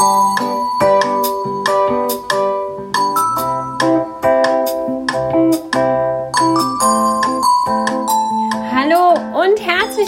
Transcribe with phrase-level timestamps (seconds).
[0.00, 0.59] Música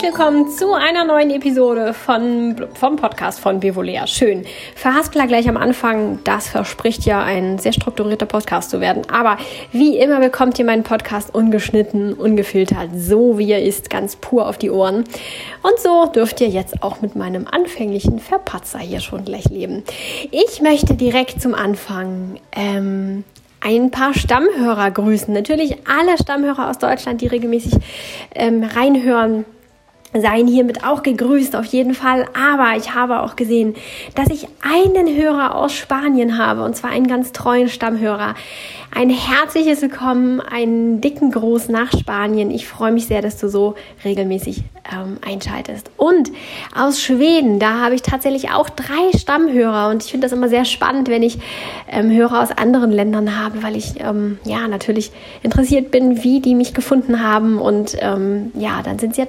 [0.03, 4.09] willkommen zu einer neuen Episode von, vom Podcast von Bevolea.
[4.09, 4.45] Schön.
[4.75, 6.19] Verhaspler gleich am Anfang.
[6.25, 9.03] Das verspricht ja ein sehr strukturierter Podcast zu werden.
[9.13, 9.37] Aber
[9.71, 14.59] wie immer bekommt ihr meinen Podcast ungeschnitten, ungefiltert, so wie er ist, ganz pur auf
[14.59, 15.05] die Ohren.
[15.63, 19.85] Und so dürft ihr jetzt auch mit meinem anfänglichen Verpatzer hier schon gleich leben.
[20.33, 23.23] Ich möchte direkt zum Anfang ähm,
[23.61, 25.33] ein paar Stammhörer grüßen.
[25.33, 27.75] Natürlich alle Stammhörer aus Deutschland, die regelmäßig
[28.35, 29.45] ähm, reinhören
[30.21, 32.27] seien hiermit auch gegrüßt, auf jeden Fall.
[32.35, 33.75] Aber ich habe auch gesehen,
[34.15, 38.35] dass ich einen Hörer aus Spanien habe, und zwar einen ganz treuen Stammhörer.
[38.95, 42.51] Ein herzliches Willkommen, einen dicken Gruß nach Spanien.
[42.51, 45.91] Ich freue mich sehr, dass du so regelmäßig ähm, einschaltest.
[45.97, 46.31] Und
[46.77, 50.67] aus Schweden, da habe ich tatsächlich auch drei Stammhörer und ich finde das immer sehr
[50.67, 51.39] spannend, wenn ich
[51.91, 55.11] ähm, Hörer aus anderen Ländern habe, weil ich ähm, ja natürlich
[55.43, 57.59] interessiert bin, wie die mich gefunden haben.
[57.59, 59.25] Und ähm, ja, dann sind es ja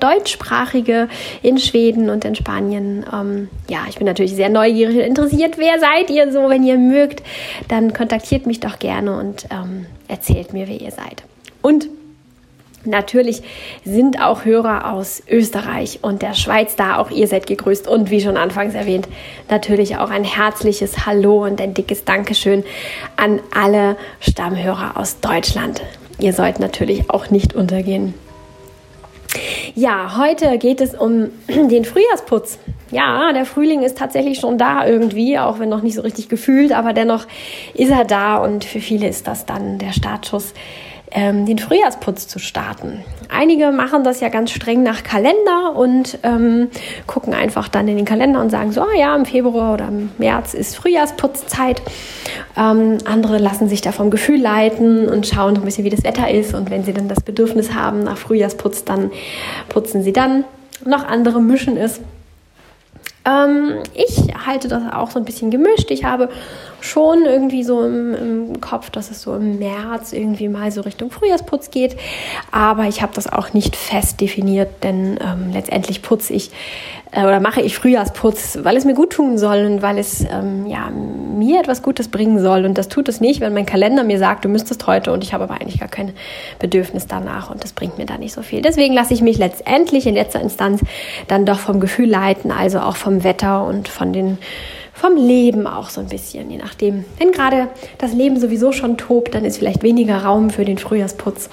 [0.73, 1.07] deutschsprachige
[1.41, 3.05] in Schweden und in Spanien.
[3.11, 5.57] Ähm, ja, ich bin natürlich sehr neugierig und interessiert.
[5.57, 6.49] Wer seid ihr so?
[6.49, 7.23] Wenn ihr mögt,
[7.67, 11.23] dann kontaktiert mich doch gerne und ähm, erzählt mir, wer ihr seid.
[11.61, 11.89] Und
[12.85, 13.43] Natürlich
[13.85, 16.97] sind auch Hörer aus Österreich und der Schweiz da.
[16.97, 17.87] Auch ihr seid gegrüßt.
[17.87, 19.07] Und wie schon anfangs erwähnt,
[19.49, 22.65] natürlich auch ein herzliches Hallo und ein dickes Dankeschön
[23.15, 25.81] an alle Stammhörer aus Deutschland.
[26.19, 28.15] Ihr sollt natürlich auch nicht untergehen.
[29.75, 32.59] Ja, heute geht es um den Frühjahrsputz.
[32.91, 36.71] Ja, der Frühling ist tatsächlich schon da irgendwie, auch wenn noch nicht so richtig gefühlt,
[36.71, 37.25] aber dennoch
[37.73, 40.53] ist er da und für viele ist das dann der Startschuss
[41.13, 43.03] ähm, den Frühjahrsputz zu starten.
[43.29, 46.69] Einige machen das ja ganz streng nach Kalender und ähm,
[47.07, 50.11] gucken einfach dann in den Kalender und sagen so, ah ja, im Februar oder im
[50.17, 51.81] März ist Frühjahrsputzzeit.
[52.55, 56.03] Ähm, andere lassen sich da vom Gefühl leiten und schauen so ein bisschen, wie das
[56.03, 56.53] Wetter ist.
[56.53, 59.11] Und wenn sie dann das Bedürfnis haben nach Frühjahrsputz, dann
[59.69, 60.43] putzen sie dann.
[60.85, 62.01] Noch andere mischen es.
[63.25, 65.91] Ähm, ich halte das auch so ein bisschen gemischt.
[65.91, 66.29] Ich habe
[66.83, 71.11] schon irgendwie so im, im, Kopf, dass es so im März irgendwie mal so Richtung
[71.11, 71.95] Frühjahrsputz geht.
[72.51, 76.51] Aber ich habe das auch nicht fest definiert, denn ähm, letztendlich putze ich
[77.11, 80.67] äh, oder mache ich Frühjahrsputz, weil es mir gut tun soll und weil es ähm,
[80.67, 82.65] ja, mir etwas Gutes bringen soll.
[82.65, 85.33] Und das tut es nicht, wenn mein Kalender mir sagt, du müsstest heute und ich
[85.33, 86.11] habe aber eigentlich gar kein
[86.59, 88.61] Bedürfnis danach und das bringt mir da nicht so viel.
[88.61, 90.81] Deswegen lasse ich mich letztendlich in letzter Instanz
[91.29, 94.37] dann doch vom Gefühl leiten, also auch vom Wetter und von den
[95.03, 97.03] vom Leben auch so ein bisschen, je nachdem.
[97.17, 101.49] Wenn gerade das Leben sowieso schon tobt, dann ist vielleicht weniger Raum für den Frühjahrsputz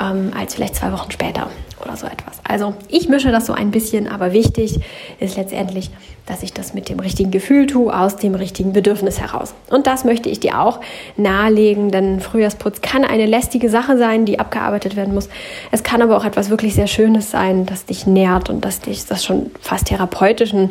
[0.00, 1.48] ähm, als vielleicht zwei Wochen später
[1.84, 2.40] oder so etwas.
[2.46, 4.80] Also ich mische das so ein bisschen, aber wichtig
[5.20, 5.90] ist letztendlich,
[6.26, 9.54] dass ich das mit dem richtigen Gefühl tue, aus dem richtigen Bedürfnis heraus.
[9.70, 10.80] Und das möchte ich dir auch
[11.16, 15.28] nahelegen, denn Frühjahrsputz kann eine lästige Sache sein, die abgearbeitet werden muss.
[15.70, 19.06] Es kann aber auch etwas wirklich sehr Schönes sein, das dich nährt und das dich
[19.06, 20.70] das schon fast therapeutischen,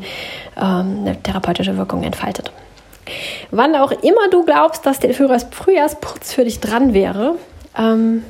[0.57, 2.51] ähm, eine therapeutische Wirkung entfaltet.
[3.51, 7.35] Wann auch immer du glaubst, dass der Frühjahrsputz für dich dran wäre,
[7.77, 8.23] ähm,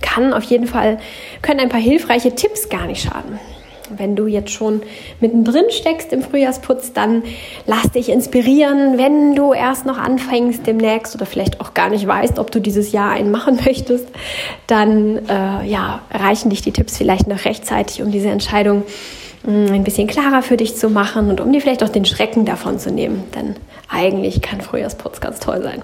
[0.00, 0.98] kann auf jeden Fall,
[1.42, 3.38] können ein paar hilfreiche Tipps gar nicht schaden.
[3.96, 4.82] Wenn du jetzt schon
[5.20, 7.24] mittendrin steckst im Frühjahrsputz, dann
[7.66, 8.98] lass dich inspirieren.
[8.98, 12.92] Wenn du erst noch anfängst demnächst oder vielleicht auch gar nicht weißt, ob du dieses
[12.92, 14.08] Jahr einen machen möchtest,
[14.68, 18.84] dann äh, ja, erreichen dich die Tipps vielleicht noch rechtzeitig, um diese Entscheidung
[19.46, 22.78] ein bisschen klarer für dich zu machen und um dir vielleicht auch den Schrecken davon
[22.78, 23.24] zu nehmen.
[23.34, 23.56] Denn
[23.88, 25.82] eigentlich kann Frühjahrsputz ganz toll sein.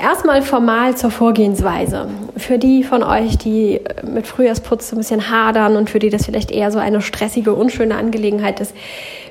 [0.00, 2.08] Erstmal formal zur Vorgehensweise.
[2.36, 6.26] Für die von euch, die mit Frühjahrsputz so ein bisschen hadern und für die das
[6.26, 8.74] vielleicht eher so eine stressige, unschöne Angelegenheit ist,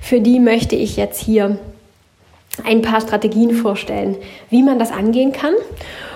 [0.02, 1.58] für die möchte ich jetzt hier
[2.64, 4.16] ein paar Strategien vorstellen,
[4.50, 5.54] wie man das angehen kann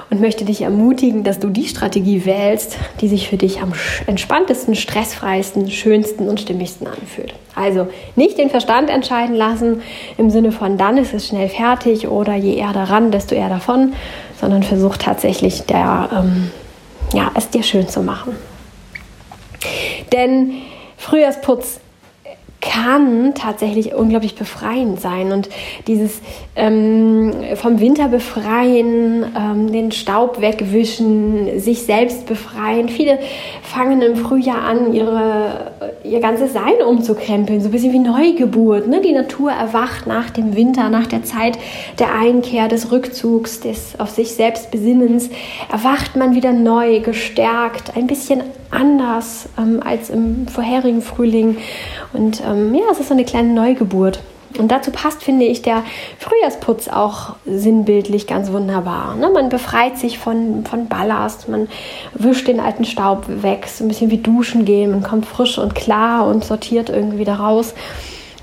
[0.09, 3.73] und möchte dich ermutigen, dass du die Strategie wählst, die sich für dich am
[4.05, 7.33] entspanntesten, stressfreisten, schönsten und stimmigsten anfühlt.
[7.55, 9.81] Also nicht den Verstand entscheiden lassen
[10.17, 13.93] im Sinne von dann ist es schnell fertig oder je eher daran, desto eher davon,
[14.40, 16.51] sondern versuch tatsächlich der, ähm,
[17.13, 18.35] ja, es dir schön zu machen.
[20.13, 20.53] Denn
[20.97, 21.79] Frühjahrsputz
[22.67, 25.31] kann tatsächlich unglaublich befreiend sein.
[25.31, 25.49] Und
[25.87, 26.22] dieses
[26.55, 32.90] ähm, vom Winter befreien, ähm, den Staub wegwischen, sich selbst befreien.
[32.90, 33.19] Viele
[33.73, 35.72] fangen im Frühjahr an, ihre,
[36.03, 38.87] ihr ganzes Sein umzukrempeln, so ein bisschen wie Neugeburt.
[38.87, 39.02] Ne?
[39.02, 41.58] Die Natur erwacht nach dem Winter, nach der Zeit
[41.99, 45.29] der Einkehr, des Rückzugs, des auf sich selbst Besinnens.
[45.72, 48.41] Erwacht man wieder neu, gestärkt, ein bisschen
[48.72, 51.58] anders ähm, als im vorherigen Frühling.
[52.14, 54.22] Und ähm, ja, es ist so eine kleine Neugeburt.
[54.58, 55.84] Und dazu passt, finde ich, der
[56.20, 59.16] Frühjahrsputz auch sinnbildlich ganz wunderbar.
[59.16, 59.29] Ne?
[59.34, 61.67] Man befreit sich von, von Ballast, man
[62.14, 65.76] wischt den alten Staub weg, so ein bisschen wie duschen gehen, man kommt frisch und
[65.76, 67.73] klar und sortiert irgendwie wieder raus.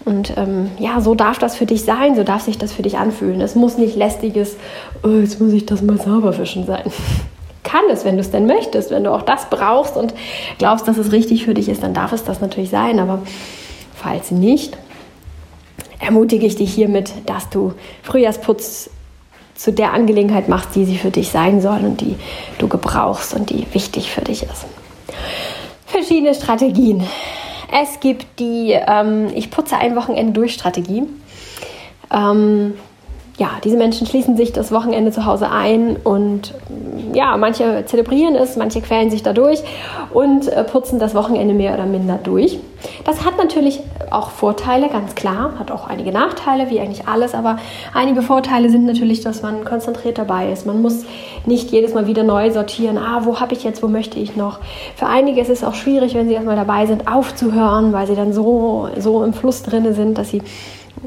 [0.05, 2.99] Und ähm, ja, so darf das für dich sein, so darf sich das für dich
[2.99, 3.41] anfühlen.
[3.41, 4.57] Es muss nicht lästiges,
[5.03, 6.85] oh, jetzt muss ich das mal sauber wischen sein.
[7.62, 8.91] Kann es, wenn du es denn möchtest.
[8.91, 10.12] Wenn du auch das brauchst und
[10.59, 13.00] glaubst, dass es richtig für dich ist, dann darf es das natürlich sein.
[13.00, 13.23] Aber
[13.95, 14.77] falls nicht,
[16.05, 17.73] ermutige ich dich hiermit, dass du
[18.03, 18.91] Frühjahrsputz
[19.55, 22.17] zu der Angelegenheit machst, die sie für dich sein soll und die
[22.59, 24.67] du gebrauchst und die wichtig für dich ist.
[25.87, 27.05] Verschiedene Strategien.
[27.73, 31.05] Es gibt die ähm, Ich putze ein Wochenende durch Strategie.
[32.12, 32.75] Ähm,
[33.37, 36.55] ja, diese Menschen schließen sich das Wochenende zu Hause ein und
[37.13, 39.61] ja, manche zelebrieren es, manche quälen sich dadurch
[40.13, 42.59] und äh, putzen das Wochenende mehr oder minder durch.
[43.05, 47.59] Das hat natürlich auch Vorteile, ganz klar, hat auch einige Nachteile, wie eigentlich alles, aber
[47.93, 50.65] einige Vorteile sind natürlich, dass man konzentriert dabei ist.
[50.65, 51.05] Man muss
[51.45, 54.61] nicht jedes Mal wieder neu sortieren, ah, wo habe ich jetzt, wo möchte ich noch.
[54.95, 58.33] Für einige ist es auch schwierig, wenn sie erstmal dabei sind, aufzuhören, weil sie dann
[58.33, 60.43] so, so im Fluss drin sind, dass sie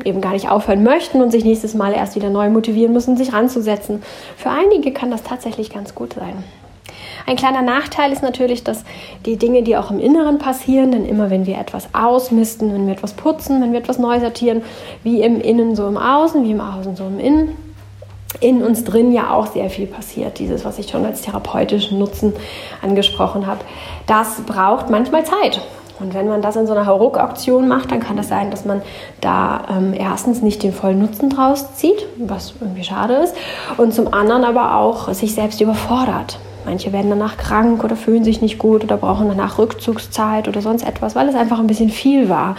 [0.06, 3.34] eben gar nicht aufhören möchten und sich nächstes Mal erst wieder neu motivieren müssen, sich
[3.34, 4.04] ranzusetzen.
[4.36, 6.44] Für einige kann das tatsächlich ganz gut sein.
[7.26, 8.86] Ein kleiner Nachteil ist natürlich, dass
[9.26, 12.94] die Dinge, die auch im Inneren passieren, denn immer wenn wir etwas ausmisten, wenn wir
[12.94, 14.62] etwas putzen, wenn wir etwas neu sortieren,
[15.04, 17.58] wie im Innen so im Außen, wie im Außen so im Innen,
[18.40, 20.40] in uns drin ja auch sehr viel passiert.
[20.40, 22.34] Dieses, was ich schon als therapeutischen Nutzen
[22.82, 23.62] angesprochen habe,
[24.06, 25.62] das braucht manchmal Zeit.
[26.00, 28.82] Und wenn man das in so einer Hauruck-Auktion macht, dann kann das sein, dass man
[29.22, 33.36] da ähm, erstens nicht den vollen Nutzen draus zieht, was irgendwie schade ist,
[33.78, 36.40] und zum anderen aber auch sich selbst überfordert.
[36.68, 40.86] Manche werden danach krank oder fühlen sich nicht gut oder brauchen danach Rückzugszeit oder sonst
[40.86, 42.58] etwas, weil es einfach ein bisschen viel war,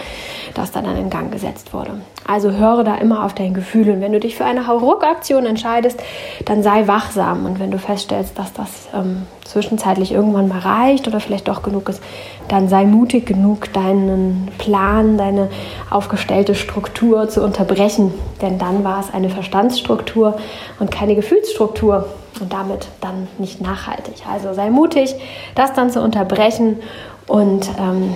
[0.55, 1.91] das dann in Gang gesetzt wurde.
[2.25, 3.91] Also höre da immer auf dein Gefühl.
[3.91, 6.01] Und wenn du dich für eine Hauruck-Aktion entscheidest,
[6.45, 7.45] dann sei wachsam.
[7.45, 11.87] Und wenn du feststellst, dass das ähm, zwischenzeitlich irgendwann mal reicht oder vielleicht doch genug
[11.89, 12.01] ist,
[12.47, 15.49] dann sei mutig genug, deinen Plan, deine
[15.91, 18.11] aufgestellte Struktur zu unterbrechen,
[18.41, 20.37] denn dann war es eine Verstandsstruktur
[20.79, 22.05] und keine Gefühlsstruktur
[22.39, 24.15] und damit dann nicht nachhaltig.
[24.31, 25.15] Also sei mutig,
[25.55, 26.79] das dann zu unterbrechen
[27.27, 28.15] und ähm,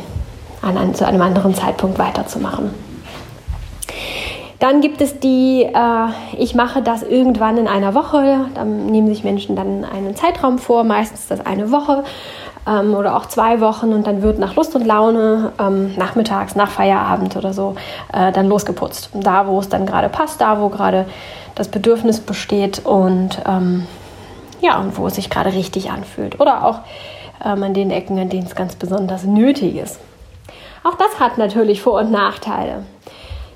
[0.62, 2.74] an, an, zu einem anderen Zeitpunkt weiterzumachen.
[4.60, 6.08] Dann gibt es die, äh,
[6.38, 8.46] ich mache das irgendwann in einer Woche.
[8.56, 12.06] Dann nehmen sich Menschen dann einen Zeitraum vor, meistens das eine Woche
[12.66, 16.70] ähm, oder auch zwei Wochen und dann wird nach Lust und Laune ähm, nachmittags, nach
[16.70, 17.76] Feierabend oder so
[18.14, 19.10] äh, dann losgeputzt.
[19.14, 21.06] Da, wo es dann gerade passt, da, wo gerade
[21.56, 23.86] das Bedürfnis besteht und ähm,
[24.64, 26.40] ja, und wo es sich gerade richtig anfühlt.
[26.40, 26.80] Oder auch
[27.44, 30.00] ähm, an den Ecken, an denen es ganz besonders nötig ist.
[30.84, 32.84] Auch das hat natürlich Vor- und Nachteile.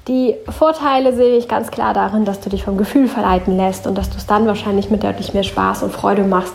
[0.07, 3.97] Die Vorteile sehe ich ganz klar darin, dass du dich vom Gefühl verleiten lässt und
[3.97, 6.53] dass du es dann wahrscheinlich mit deutlich mehr Spaß und Freude machst,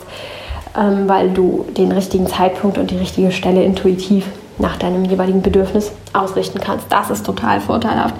[0.77, 4.25] ähm, weil du den richtigen Zeitpunkt und die richtige Stelle intuitiv
[4.57, 6.91] nach deinem jeweiligen Bedürfnis ausrichten kannst.
[6.91, 8.15] Das ist total vorteilhaft.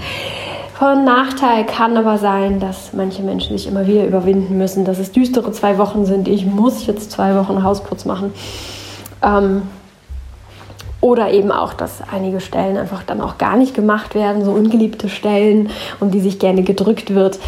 [0.84, 5.14] Von Nachteil kann aber sein, dass manche Menschen sich immer wieder überwinden müssen, dass es
[5.14, 6.28] düstere zwei Wochen sind.
[6.28, 8.34] Ich muss jetzt zwei Wochen Hausputz machen.
[9.22, 9.62] Ähm,
[11.00, 15.08] oder eben auch, dass einige Stellen einfach dann auch gar nicht gemacht werden, so ungeliebte
[15.08, 15.70] Stellen,
[16.02, 17.40] um die sich gerne gedrückt wird.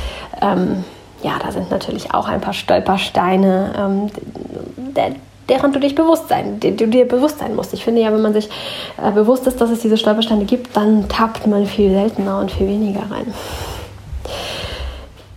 [0.41, 0.85] Ähm,
[1.21, 4.11] ja, da sind natürlich auch ein paar Stolpersteine, ähm,
[4.95, 5.15] der,
[5.49, 7.73] deren du dich bewusst sein, du dir bewusst sein musst.
[7.73, 8.49] Ich finde ja, wenn man sich
[9.01, 12.67] äh, bewusst ist, dass es diese Stolpersteine gibt, dann tappt man viel seltener und viel
[12.67, 13.33] weniger rein.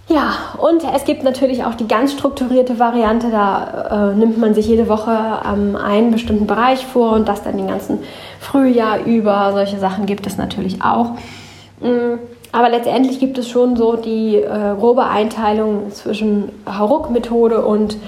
[0.08, 4.66] Ja, und es gibt natürlich auch die ganz strukturierte Variante, da äh, nimmt man sich
[4.66, 7.98] jede Woche ähm, einen bestimmten Bereich vor und das dann den ganzen
[8.40, 9.52] Frühjahr über.
[9.52, 11.10] Solche Sachen gibt es natürlich auch.
[11.80, 12.20] Mhm.
[12.52, 17.98] Aber letztendlich gibt es schon so die äh, grobe Einteilung zwischen Hauruck-Methode und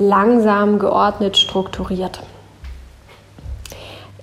[0.00, 2.20] langsam geordnet strukturiert.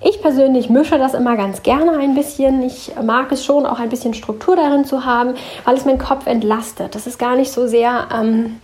[0.00, 2.62] Ich persönlich mische das immer ganz gerne ein bisschen.
[2.62, 6.26] Ich mag es schon, auch ein bisschen Struktur darin zu haben, weil es meinen Kopf
[6.26, 6.94] entlastet.
[6.94, 8.60] Das ist gar nicht so sehr ähm,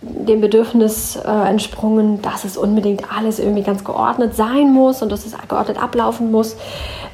[0.00, 5.26] dem Bedürfnis äh, entsprungen, dass es unbedingt alles irgendwie ganz geordnet sein muss und dass
[5.26, 6.56] es geordnet ablaufen muss.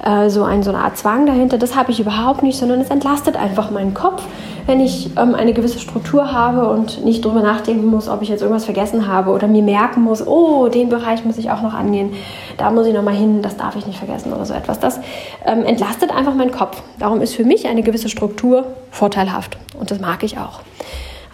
[0.05, 2.91] Äh, so, ein, so eine Art Zwang dahinter, das habe ich überhaupt nicht, sondern es
[2.91, 4.23] entlastet einfach meinen Kopf,
[4.67, 8.41] wenn ich ähm, eine gewisse Struktur habe und nicht darüber nachdenken muss, ob ich jetzt
[8.41, 12.15] irgendwas vergessen habe oder mir merken muss, oh, den Bereich muss ich auch noch angehen,
[12.57, 14.81] da muss ich noch mal hin, das darf ich nicht vergessen oder so etwas.
[14.81, 15.01] Das
[15.45, 16.83] ähm, entlastet einfach meinen Kopf.
[16.99, 20.61] Darum ist für mich eine gewisse Struktur vorteilhaft und das mag ich auch.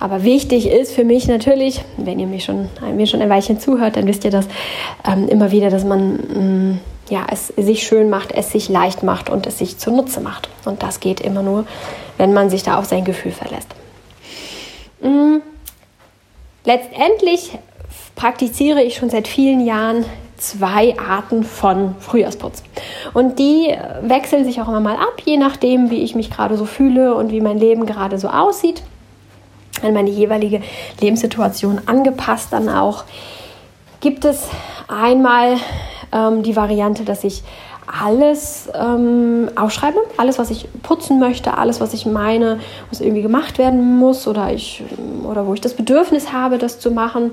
[0.01, 3.97] Aber wichtig ist für mich natürlich, wenn ihr mir schon, mir schon ein Weilchen zuhört,
[3.97, 4.47] dann wisst ihr das
[5.07, 9.03] ähm, immer wieder, dass man mh, mm, ja, es sich schön macht, es sich leicht
[9.03, 10.49] macht und es sich zunutze macht.
[10.65, 11.67] Und das geht immer nur,
[12.21, 13.69] wenn man sich da auf sein Gefühl verlässt.
[15.01, 15.41] Mhm.
[16.67, 17.59] Letztendlich
[18.15, 20.05] praktiziere ich schon seit vielen Jahren
[20.37, 22.63] zwei Arten von Frühjahrsputz.
[23.15, 26.67] Und die wechseln sich auch immer mal ab, je nachdem, wie ich mich gerade so
[26.67, 28.83] fühle und wie mein Leben gerade so aussieht.
[29.83, 30.61] An meine jeweilige
[31.01, 33.05] Lebenssituation angepasst dann auch.
[34.01, 34.49] Gibt es
[34.89, 35.57] einmal
[36.13, 37.43] ähm, die Variante, dass ich
[37.91, 43.59] alles ähm, aufschreibe, alles, was ich putzen möchte, alles, was ich meine, was irgendwie gemacht
[43.59, 44.83] werden muss oder, ich,
[45.29, 47.33] oder wo ich das Bedürfnis habe, das zu machen.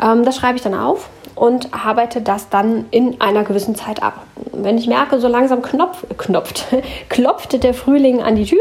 [0.00, 4.24] Ähm, das schreibe ich dann auf und arbeite das dann in einer gewissen Zeit ab.
[4.52, 6.64] Wenn ich merke, so langsam knopf, knopft,
[7.08, 8.58] klopft der Frühling an die Tür,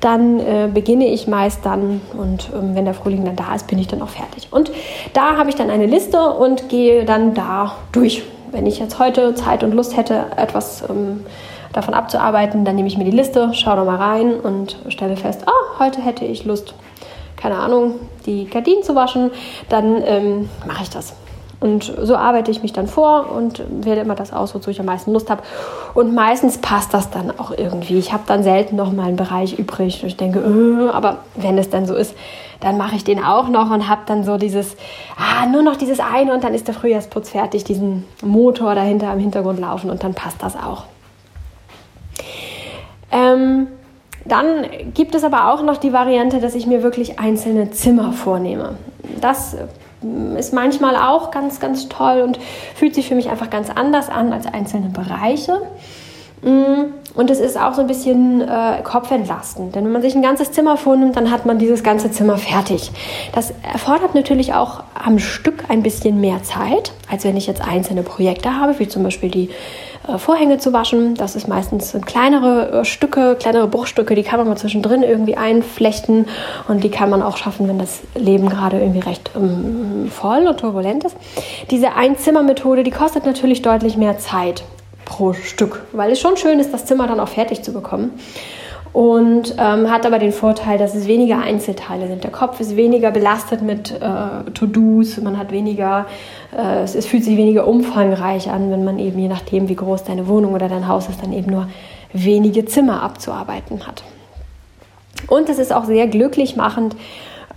[0.00, 3.78] dann äh, beginne ich meist dann und ähm, wenn der Frühling dann da ist, bin
[3.78, 4.48] ich dann auch fertig.
[4.50, 4.70] Und
[5.14, 8.22] da habe ich dann eine Liste und gehe dann da durch.
[8.52, 11.24] Wenn ich jetzt heute Zeit und Lust hätte, etwas ähm,
[11.72, 15.44] davon abzuarbeiten, dann nehme ich mir die Liste, schaue da mal rein und stelle fest,
[15.46, 16.74] oh, heute hätte ich Lust,
[17.36, 17.94] keine Ahnung,
[18.26, 19.30] die Gardinen zu waschen,
[19.68, 21.14] dann ähm, mache ich das.
[21.60, 24.86] Und so arbeite ich mich dann vor und wähle immer das aus, wozu ich am
[24.86, 25.42] meisten Lust habe.
[25.92, 27.98] Und meistens passt das dann auch irgendwie.
[27.98, 30.02] Ich habe dann selten noch mal einen Bereich übrig.
[30.02, 32.14] Und ich denke, äh, aber wenn es dann so ist,
[32.60, 34.76] dann mache ich den auch noch und habe dann so dieses,
[35.16, 39.18] ah, nur noch dieses eine und dann ist der Frühjahrsputz fertig, diesen Motor dahinter im
[39.18, 40.84] Hintergrund laufen und dann passt das auch.
[43.10, 43.66] Ähm,
[44.24, 48.76] dann gibt es aber auch noch die Variante, dass ich mir wirklich einzelne Zimmer vornehme.
[49.20, 49.56] Das
[50.36, 52.38] ist manchmal auch ganz, ganz toll und
[52.74, 55.60] fühlt sich für mich einfach ganz anders an als einzelne Bereiche.
[56.42, 60.22] Mm, und es ist auch so ein bisschen äh, kopfentlastend, denn wenn man sich ein
[60.22, 62.90] ganzes Zimmer vornimmt, dann hat man dieses ganze Zimmer fertig.
[63.34, 68.02] Das erfordert natürlich auch am Stück ein bisschen mehr Zeit, als wenn ich jetzt einzelne
[68.02, 69.50] Projekte habe, wie zum Beispiel die
[70.08, 71.14] äh, Vorhänge zu waschen.
[71.14, 76.26] Das ist meistens kleinere äh, Stücke, kleinere Bruchstücke, die kann man mal zwischendrin irgendwie einflechten
[76.68, 80.60] und die kann man auch schaffen, wenn das Leben gerade irgendwie recht ähm, voll und
[80.60, 81.16] turbulent ist.
[81.70, 84.64] Diese Einzimmermethode, die kostet natürlich deutlich mehr Zeit
[85.10, 88.12] pro Stück, weil es schon schön ist, das Zimmer dann auch fertig zu bekommen
[88.92, 92.22] und ähm, hat aber den Vorteil, dass es weniger Einzelteile sind.
[92.22, 96.06] Der Kopf ist weniger belastet mit äh, To-Dos, man hat weniger,
[96.56, 100.04] äh, es, es, fühlt sich weniger umfangreich an, wenn man eben je nachdem, wie groß
[100.04, 101.68] deine Wohnung oder dein Haus ist, dann eben nur
[102.12, 104.04] wenige Zimmer abzuarbeiten hat.
[105.26, 106.94] Und es ist auch sehr glücklich machend,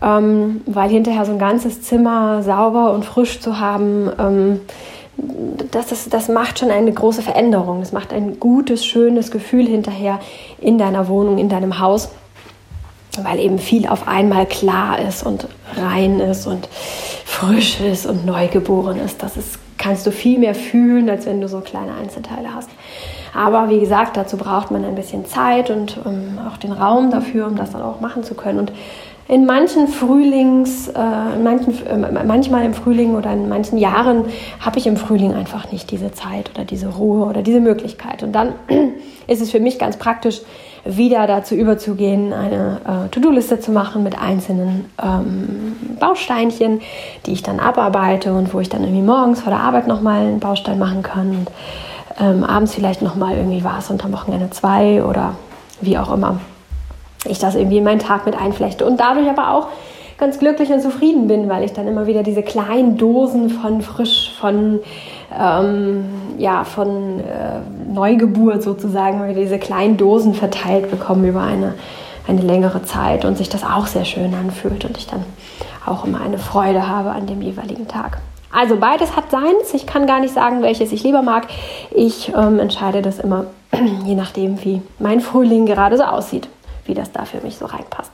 [0.01, 4.59] ähm, weil hinterher so ein ganzes Zimmer sauber und frisch zu haben, ähm,
[5.17, 7.79] das, ist, das macht schon eine große Veränderung.
[7.79, 10.19] Das macht ein gutes, schönes Gefühl hinterher
[10.59, 12.09] in deiner Wohnung, in deinem Haus,
[13.21, 16.67] weil eben viel auf einmal klar ist und rein ist und
[17.25, 19.21] frisch ist und neugeboren ist.
[19.21, 22.69] Das ist, kannst du viel mehr fühlen, als wenn du so kleine Einzelteile hast.
[23.35, 27.09] Aber wie gesagt, dazu braucht man ein bisschen Zeit und um, ähm, auch den Raum
[27.09, 28.59] dafür, um das dann auch machen zu können.
[28.59, 28.71] Und
[29.27, 34.25] in manchen Frühlings, äh, in manchen, äh, manchmal im Frühling oder in manchen Jahren
[34.59, 38.21] habe ich im Frühling einfach nicht diese Zeit oder diese Ruhe oder diese Möglichkeit.
[38.21, 38.53] Und dann
[39.27, 40.41] ist es für mich ganz praktisch,
[40.85, 46.81] wieder dazu überzugehen, eine äh, To-Do-Liste zu machen mit einzelnen ähm, Bausteinchen,
[47.25, 50.41] die ich dann abarbeite und wo ich dann irgendwie morgens vor der Arbeit nochmal einen
[50.41, 51.47] Baustein machen kann und
[52.19, 55.35] ähm, abends vielleicht nochmal irgendwie was und am Wochenende zwei oder
[55.79, 56.41] wie auch immer
[57.25, 59.67] ich das irgendwie in meinen Tag mit einflechte und dadurch aber auch
[60.17, 64.31] ganz glücklich und zufrieden bin, weil ich dann immer wieder diese kleinen Dosen von frisch,
[64.39, 64.79] von,
[65.37, 66.05] ähm,
[66.37, 71.73] ja, von äh, Neugeburt sozusagen, wieder diese kleinen Dosen verteilt bekomme über eine,
[72.27, 75.25] eine längere Zeit und sich das auch sehr schön anfühlt und ich dann
[75.85, 78.19] auch immer eine Freude habe an dem jeweiligen Tag.
[78.55, 79.73] Also beides hat seins.
[79.73, 81.47] Ich kann gar nicht sagen, welches ich lieber mag.
[81.91, 83.45] Ich ähm, entscheide das immer,
[84.05, 86.47] je nachdem, wie mein Frühling gerade so aussieht
[86.85, 88.11] wie das da für mich so reinpasst.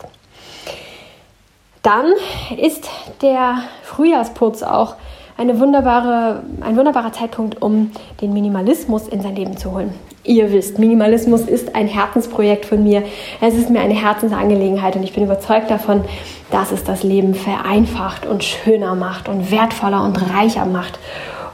[1.82, 2.12] Dann
[2.58, 2.90] ist
[3.22, 4.96] der Frühjahrsputz auch
[5.38, 9.94] eine wunderbare, ein wunderbarer Zeitpunkt, um den Minimalismus in sein Leben zu holen.
[10.26, 13.04] Ihr wisst, Minimalismus ist ein Herzensprojekt von mir.
[13.40, 16.04] Es ist mir eine Herzensangelegenheit und ich bin überzeugt davon,
[16.52, 21.00] dass es das Leben vereinfacht und schöner macht und wertvoller und reicher macht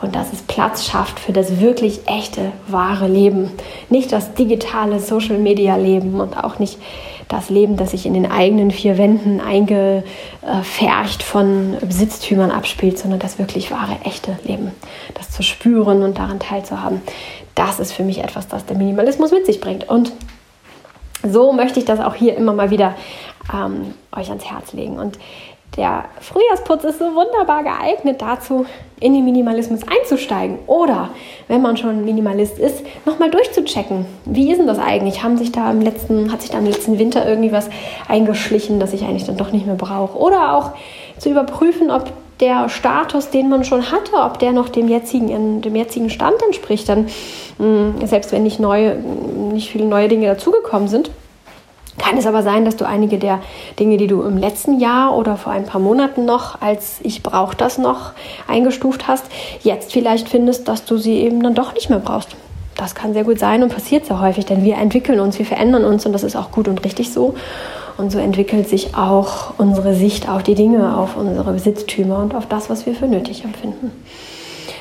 [0.02, 3.52] und dass es Platz schafft für das wirklich echte, wahre Leben.
[3.90, 6.78] Nicht das digitale Social-Media-Leben und auch nicht
[7.28, 13.40] das Leben, das sich in den eigenen vier Wänden eingefärcht von Besitztümern abspielt, sondern das
[13.40, 14.72] wirklich wahre, echte Leben.
[15.16, 17.02] Das zu spüren und daran teilzuhaben,
[17.56, 19.90] das ist für mich etwas, das der Minimalismus mit sich bringt.
[19.90, 20.12] Und
[21.24, 22.96] so möchte ich das auch hier immer mal wieder
[23.52, 25.00] ähm, euch ans Herz legen.
[25.00, 25.18] Und
[25.78, 28.66] der Frühjahrsputz ist so wunderbar geeignet dazu,
[29.00, 30.60] in den Minimalismus einzusteigen.
[30.68, 31.10] Oder,
[31.48, 34.06] wenn man schon Minimalist ist, nochmal durchzuchecken.
[34.26, 35.22] Wie ist denn das eigentlich?
[35.22, 37.70] Haben sich da im letzten, hat sich da im letzten Winter irgendwie was
[38.08, 40.18] eingeschlichen, das ich eigentlich dann doch nicht mehr brauche?
[40.18, 40.72] Oder auch
[41.18, 45.76] zu überprüfen, ob der Status, den man schon hatte, ob der noch dem jetzigen, dem
[45.76, 46.88] jetzigen Stand entspricht.
[46.88, 47.08] Dann,
[47.58, 51.12] mm, selbst wenn nicht, neue, nicht viele neue Dinge dazugekommen sind,
[51.98, 53.40] kann es aber sein, dass du einige der
[53.80, 57.56] Dinge, die du im letzten Jahr oder vor ein paar Monaten noch als ich brauche
[57.56, 58.12] das noch
[58.48, 59.26] eingestuft hast,
[59.62, 62.36] jetzt vielleicht findest, dass du sie eben dann doch nicht mehr brauchst.
[62.76, 65.86] Das kann sehr gut sein und passiert sehr häufig, denn wir entwickeln uns, wir verändern
[65.86, 67.36] uns und das ist auch gut und richtig so.
[67.98, 72.46] Und so entwickelt sich auch unsere Sicht auf die Dinge, auf unsere Besitztümer und auf
[72.46, 73.92] das, was wir für nötig empfinden.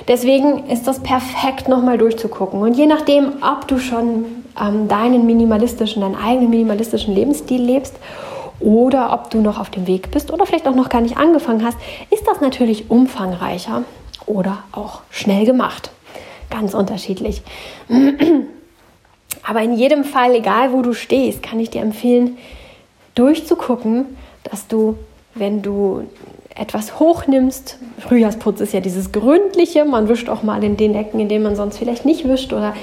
[0.07, 2.61] Deswegen ist das perfekt, nochmal durchzugucken.
[2.61, 4.27] Und je nachdem, ob du schon
[4.61, 7.95] ähm, deinen minimalistischen, deinen eigenen minimalistischen Lebensstil lebst
[8.61, 11.65] oder ob du noch auf dem Weg bist oder vielleicht auch noch gar nicht angefangen
[11.65, 11.79] hast,
[12.11, 13.85] ist das natürlich umfangreicher
[14.27, 15.91] oder auch schnell gemacht.
[16.51, 17.43] Ganz unterschiedlich.
[19.47, 22.39] Aber in jedem Fall, egal wo du stehst, kann ich dir empfehlen,
[23.15, 24.97] durchzugucken, dass du,
[25.35, 26.05] wenn du
[26.55, 27.79] etwas hochnimmst.
[27.99, 31.57] Frühjahrsputz ist ja dieses gründliche, man wischt auch mal in den Ecken, in denen man
[31.57, 32.75] sonst vielleicht nicht wischt oder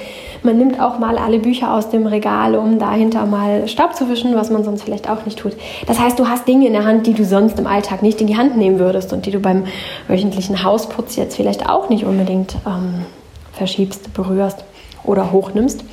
[0.44, 4.36] man nimmt auch mal alle Bücher aus dem Regal, um dahinter mal Staub zu wischen,
[4.36, 5.54] was man sonst vielleicht auch nicht tut.
[5.88, 8.28] Das heißt, du hast Dinge in der Hand, die du sonst im Alltag nicht in
[8.28, 9.66] die Hand nehmen würdest und die du beim
[10.08, 13.06] wöchentlichen Hausputz jetzt vielleicht auch nicht unbedingt ähm,
[13.54, 14.66] verschiebst, berührst
[15.04, 15.84] oder hochnimmst.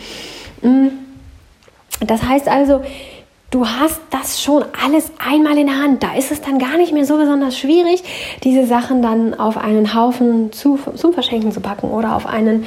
[0.63, 0.89] Mm.
[2.01, 2.81] Das heißt also,
[3.51, 6.03] Du hast das schon alles einmal in der Hand.
[6.03, 8.03] Da ist es dann gar nicht mehr so besonders schwierig,
[8.45, 12.67] diese Sachen dann auf einen Haufen zu, zum Verschenken zu packen oder auf einen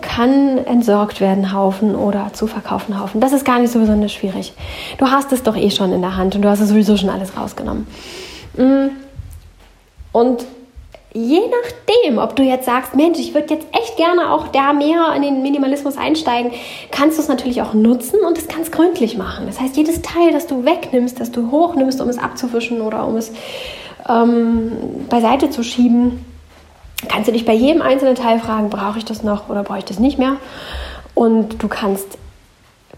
[0.00, 3.20] kann entsorgt werden Haufen oder zu verkaufen Haufen.
[3.20, 4.52] Das ist gar nicht so besonders schwierig.
[4.98, 7.10] Du hast es doch eh schon in der Hand und du hast es sowieso schon
[7.10, 7.88] alles rausgenommen.
[8.56, 8.90] Mm.
[10.12, 10.46] Und
[11.12, 15.12] je nachdem, ob du jetzt sagst, Mensch, ich würde jetzt echt gerne auch da mehr
[15.16, 16.52] in den Minimalismus einsteigen,
[16.90, 19.46] kannst du es natürlich auch nutzen und es ganz gründlich machen.
[19.46, 23.16] Das heißt, jedes Teil, das du wegnimmst, das du hochnimmst, um es abzuwischen oder um
[23.16, 23.32] es
[24.08, 24.72] ähm,
[25.08, 26.24] beiseite zu schieben,
[27.08, 29.84] kannst du dich bei jedem einzelnen Teil fragen, brauche ich das noch oder brauche ich
[29.84, 30.36] das nicht mehr?
[31.14, 32.18] Und du kannst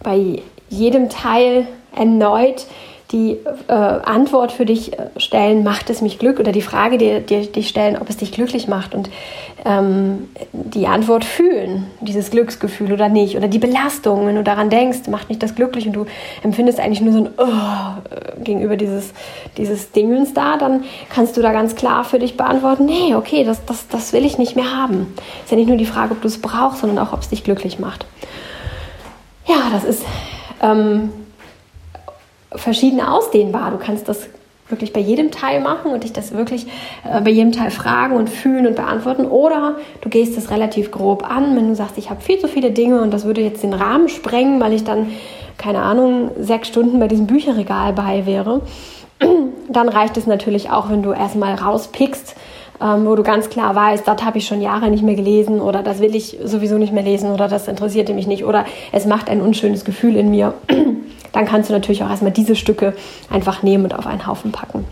[0.02, 2.66] bei jedem Teil erneut
[3.12, 6.46] die äh, Antwort für dich äh, stellen, macht es mich glücklich?
[6.46, 9.10] Oder die Frage dir, dir, dir stellen, ob es dich glücklich macht und
[9.64, 13.36] ähm, die Antwort fühlen, dieses Glücksgefühl oder nicht.
[13.36, 16.06] Oder die Belastung, wenn du daran denkst, macht mich das glücklich und du
[16.42, 19.12] empfindest eigentlich nur so ein oh, gegenüber dieses,
[19.56, 23.64] dieses Dingens da, dann kannst du da ganz klar für dich beantworten, nee, okay, das,
[23.66, 25.14] das, das will ich nicht mehr haben.
[25.44, 27.44] Ist ja nicht nur die Frage, ob du es brauchst, sondern auch, ob es dich
[27.44, 28.06] glücklich macht.
[29.46, 30.04] Ja, das ist
[30.62, 31.10] ähm,
[32.56, 33.70] verschieden ausdehnbar.
[33.70, 34.28] Du kannst das
[34.68, 36.66] wirklich bei jedem Teil machen und dich das wirklich
[37.04, 39.26] äh, bei jedem Teil fragen und fühlen und beantworten.
[39.26, 42.70] Oder du gehst es relativ grob an, wenn du sagst, ich habe viel zu viele
[42.70, 45.10] Dinge und das würde jetzt den Rahmen sprengen, weil ich dann,
[45.58, 48.62] keine Ahnung, sechs Stunden bei diesem Bücherregal bei wäre.
[49.68, 52.34] Dann reicht es natürlich auch, wenn du erstmal rauspickst,
[52.82, 55.82] ähm, wo du ganz klar weißt, das habe ich schon Jahre nicht mehr gelesen oder
[55.82, 59.30] das will ich sowieso nicht mehr lesen oder das interessierte mich nicht oder es macht
[59.30, 60.54] ein unschönes Gefühl in mir
[61.32, 62.94] dann kannst du natürlich auch erstmal diese Stücke
[63.30, 64.84] einfach nehmen und auf einen Haufen packen.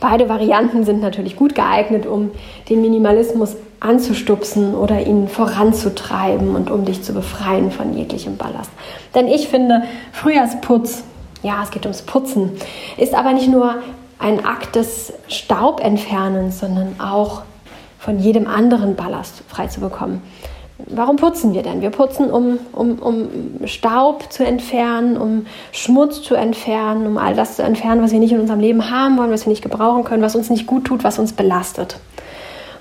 [0.00, 2.30] Beide Varianten sind natürlich gut geeignet, um
[2.68, 8.70] den Minimalismus anzustupsen oder ihn voranzutreiben und um dich zu befreien von jeglichem Ballast.
[9.14, 11.04] Denn ich finde, Frühjahrsputz,
[11.42, 12.52] ja, es geht ums Putzen,
[12.96, 13.76] ist aber nicht nur
[14.18, 17.42] ein Akt des Staubentfernens, sondern auch
[17.98, 20.22] von jedem anderen Ballast frei zu bekommen.
[20.78, 21.82] Warum putzen wir denn?
[21.82, 23.28] Wir putzen, um, um, um
[23.64, 28.32] Staub zu entfernen, um Schmutz zu entfernen, um all das zu entfernen, was wir nicht
[28.32, 31.04] in unserem Leben haben wollen, was wir nicht gebrauchen können, was uns nicht gut tut,
[31.04, 32.00] was uns belastet.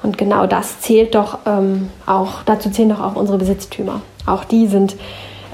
[0.01, 4.01] Und genau das zählt doch ähm, auch, dazu zählen doch auch unsere Besitztümer.
[4.25, 4.95] Auch die sind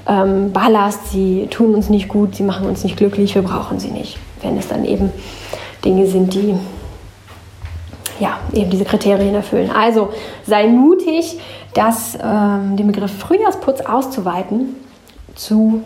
[0.08, 3.92] ähm, Ballast, sie tun uns nicht gut, sie machen uns nicht glücklich, wir brauchen sie
[3.92, 4.18] nicht.
[4.42, 5.12] Wenn es dann eben
[5.84, 6.56] Dinge sind, die
[8.20, 9.72] ja, eben diese Kriterien erfüllen.
[9.72, 10.10] Also
[10.46, 11.40] sei mutig,
[11.74, 14.76] das, ähm, den Begriff Frühjahrsputz auszuweiten
[15.36, 15.84] zu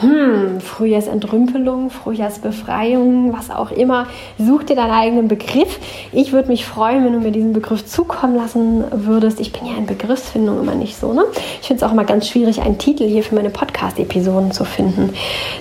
[0.00, 4.06] hm, Frühjahrsentrümpelung, Frühjahrsbefreiung, was auch immer.
[4.38, 5.78] Such dir deinen eigenen Begriff.
[6.12, 9.38] Ich würde mich freuen, wenn du mir diesen Begriff zukommen lassen würdest.
[9.38, 11.12] Ich bin ja in Begriffsfindung immer nicht so.
[11.12, 11.24] Ne?
[11.60, 15.12] Ich finde es auch immer ganz schwierig, einen Titel hier für meine Podcast-Episoden zu finden,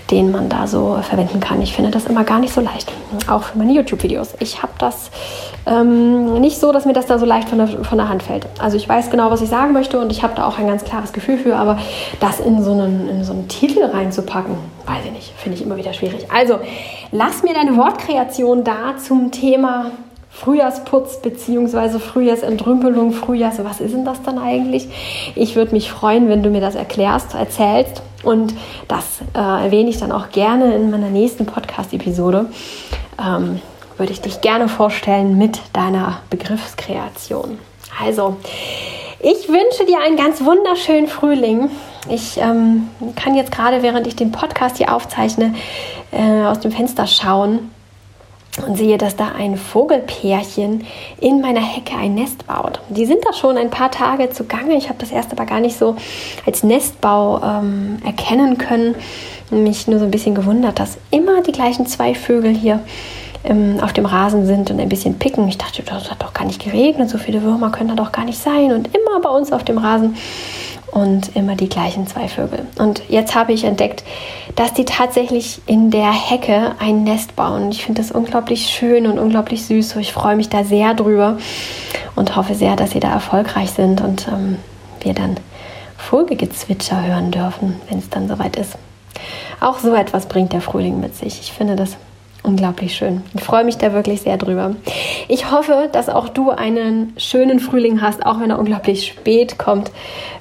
[0.10, 1.62] den man da so verwenden kann.
[1.62, 2.92] Ich finde das immer gar nicht so leicht.
[3.28, 4.36] Auch für meine YouTube-Videos.
[4.40, 5.12] Ich habe das
[5.66, 8.48] ähm, nicht so, dass mir das da so leicht von der, von der Hand fällt.
[8.60, 10.84] Also ich weiß genau, was ich sagen möchte und ich habe da auch ein ganz
[10.84, 11.78] klares Gefühl für, aber
[12.20, 15.78] das in so einen, in so einen Titel reinzupacken, weiß ich nicht, finde ich immer
[15.78, 16.28] wieder schwierig.
[16.34, 16.60] Also
[17.12, 19.92] lass mir deine Wortkreation da zum Thema
[20.32, 22.00] Frühjahrsputz bzw.
[22.00, 24.88] Frühjahrsentrümpelung, Frühjahrs, was ist denn das dann eigentlich?
[25.36, 28.56] Ich würde mich freuen, wenn du mir das erklärst, erzählst und
[28.88, 32.46] das äh, erwähne ich dann auch gerne in meiner nächsten Podcast-Episode.
[33.20, 33.60] Ähm,
[34.02, 37.60] würde ich dich gerne vorstellen mit deiner Begriffskreation.
[38.04, 38.38] Also,
[39.20, 41.70] ich wünsche dir einen ganz wunderschönen Frühling.
[42.10, 45.54] Ich ähm, kann jetzt gerade, während ich den Podcast hier aufzeichne,
[46.12, 47.70] äh, aus dem Fenster schauen
[48.66, 50.84] und sehe, dass da ein Vogelpärchen
[51.20, 52.80] in meiner Hecke ein Nest baut.
[52.90, 54.78] Die sind da schon ein paar Tage zugange.
[54.78, 55.96] Ich habe das erst aber gar nicht so
[56.44, 58.96] als Nestbau ähm, erkennen können.
[59.52, 62.80] Mich nur so ein bisschen gewundert, dass immer die gleichen zwei Vögel hier
[63.44, 65.48] ähm, auf dem Rasen sind und ein bisschen picken.
[65.48, 68.26] Ich dachte, das hat doch gar nicht geregnet, so viele Würmer können da doch gar
[68.26, 68.72] nicht sein.
[68.72, 70.16] Und immer bei uns auf dem Rasen
[70.92, 72.66] und immer die gleichen zwei Vögel.
[72.78, 74.04] Und jetzt habe ich entdeckt,
[74.56, 77.72] dass die tatsächlich in der Hecke ein Nest bauen.
[77.72, 79.96] Ich finde das unglaublich schön und unglaublich süß.
[79.98, 81.38] Ich freue mich da sehr drüber
[82.16, 84.58] und hoffe sehr, dass sie da erfolgreich sind und ähm,
[85.02, 85.38] wir dann
[85.98, 88.76] Vogelgezwitscher hören dürfen, wenn es dann soweit ist.
[89.62, 91.40] Auch so etwas bringt der Frühling mit sich.
[91.40, 91.96] Ich finde das
[92.44, 93.22] unglaublich schön.
[93.34, 94.76] Ich freue mich da wirklich sehr drüber.
[95.28, 99.92] Ich hoffe, dass auch du einen schönen Frühling hast, auch wenn er unglaublich spät kommt.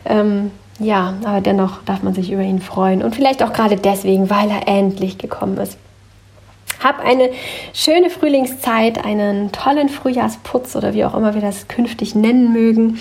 [0.04, 4.30] Ähm, ja, aber dennoch darf man sich über ihn freuen und vielleicht auch gerade deswegen,
[4.30, 5.76] weil er endlich gekommen ist.
[6.82, 7.28] Hab eine
[7.74, 12.98] schöne Frühlingszeit, einen tollen Frühjahrsputz oder wie auch immer wir das künftig nennen mögen.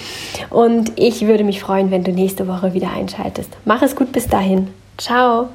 [0.50, 3.52] Und ich würde mich freuen, wenn du nächste Woche wieder einschaltest.
[3.64, 4.68] Mach es gut bis dahin.
[4.98, 5.48] Ciao.